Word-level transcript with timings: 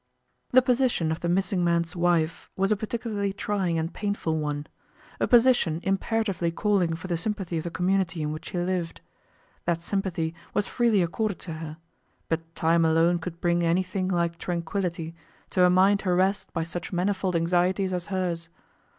The 0.49 0.63
position 0.63 1.11
of 1.11 1.19
the 1.19 1.29
missing 1.29 1.63
man's 1.63 1.95
wife 1.95 2.49
was 2.57 2.71
a 2.71 2.75
particularly 2.75 3.31
trying 3.31 3.77
and 3.77 3.93
painful 3.93 4.35
one 4.35 4.65
a 5.19 5.27
position 5.27 5.79
imperatively 5.83 6.49
calling 6.49 6.95
for 6.95 7.05
the 7.05 7.17
sympathy 7.17 7.59
of 7.59 7.63
the 7.65 7.69
community 7.69 8.23
in 8.23 8.31
which 8.31 8.45
she 8.49 8.57
lived. 8.57 9.01
That 9.65 9.79
sympathy 9.79 10.33
was 10.55 10.67
freely 10.67 11.03
accorded 11.03 11.37
to 11.41 11.53
her, 11.53 11.77
but 12.29 12.55
time 12.55 12.83
alone 12.83 13.19
could 13.19 13.39
bring 13.39 13.61
any 13.63 13.83
thing 13.83 14.07
like 14.07 14.39
tranquillity 14.39 15.13
to 15.51 15.65
a 15.65 15.69
mind 15.69 16.01
harrassed 16.01 16.51
by 16.51 16.63
such 16.63 16.91
manifold 16.91 17.35
anxieties 17.35 17.93
as 17.93 18.07
hers. 18.07 18.49